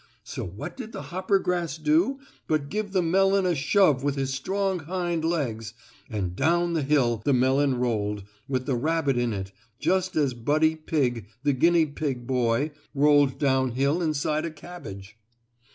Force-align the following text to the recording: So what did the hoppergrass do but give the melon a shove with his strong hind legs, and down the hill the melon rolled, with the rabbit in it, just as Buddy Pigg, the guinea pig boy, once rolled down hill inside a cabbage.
So 0.23 0.43
what 0.43 0.75
did 0.75 0.93
the 0.93 1.03
hoppergrass 1.13 1.77
do 1.77 2.17
but 2.47 2.69
give 2.69 2.91
the 2.91 3.03
melon 3.03 3.45
a 3.45 3.53
shove 3.53 4.01
with 4.01 4.15
his 4.15 4.33
strong 4.33 4.79
hind 4.79 5.23
legs, 5.23 5.75
and 6.09 6.35
down 6.35 6.73
the 6.73 6.81
hill 6.81 7.21
the 7.23 7.33
melon 7.35 7.75
rolled, 7.75 8.23
with 8.47 8.65
the 8.65 8.73
rabbit 8.73 9.15
in 9.15 9.31
it, 9.31 9.51
just 9.79 10.15
as 10.15 10.33
Buddy 10.33 10.75
Pigg, 10.75 11.27
the 11.43 11.53
guinea 11.53 11.85
pig 11.85 12.25
boy, 12.25 12.71
once 12.71 12.79
rolled 12.95 13.37
down 13.37 13.73
hill 13.73 14.01
inside 14.01 14.43
a 14.43 14.49
cabbage. 14.49 15.17